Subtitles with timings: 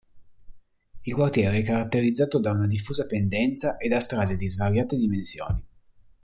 [1.05, 5.63] Il quartiere è caratterizzato da una diffusa pendenza e da strade di svariate dimensioni.